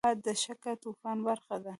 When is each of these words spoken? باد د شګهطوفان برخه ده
باد 0.07 0.17
د 0.27 0.29
شګهطوفان 0.43 1.17
برخه 1.27 1.55
ده 1.63 1.69